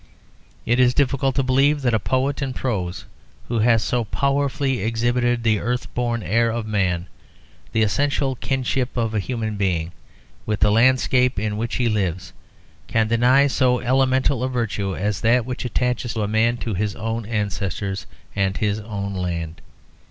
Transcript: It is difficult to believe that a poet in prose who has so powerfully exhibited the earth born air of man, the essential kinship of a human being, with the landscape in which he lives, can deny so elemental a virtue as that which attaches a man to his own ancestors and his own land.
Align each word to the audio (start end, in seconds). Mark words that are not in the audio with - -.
It 0.65 0.79
is 0.79 0.95
difficult 0.95 1.35
to 1.35 1.43
believe 1.43 1.83
that 1.83 1.93
a 1.93 1.99
poet 1.99 2.41
in 2.41 2.53
prose 2.53 3.05
who 3.49 3.59
has 3.59 3.83
so 3.83 4.03
powerfully 4.03 4.79
exhibited 4.81 5.43
the 5.43 5.59
earth 5.59 5.93
born 5.93 6.23
air 6.23 6.49
of 6.49 6.65
man, 6.65 7.05
the 7.71 7.83
essential 7.83 8.35
kinship 8.37 8.97
of 8.97 9.13
a 9.13 9.19
human 9.19 9.57
being, 9.57 9.91
with 10.43 10.61
the 10.61 10.71
landscape 10.71 11.37
in 11.37 11.55
which 11.55 11.75
he 11.75 11.87
lives, 11.87 12.33
can 12.87 13.07
deny 13.07 13.45
so 13.45 13.79
elemental 13.79 14.43
a 14.43 14.49
virtue 14.49 14.95
as 14.97 15.21
that 15.21 15.45
which 15.45 15.65
attaches 15.65 16.15
a 16.15 16.27
man 16.27 16.57
to 16.57 16.73
his 16.73 16.95
own 16.95 17.27
ancestors 17.27 18.07
and 18.35 18.57
his 18.57 18.79
own 18.79 19.13
land. 19.13 19.61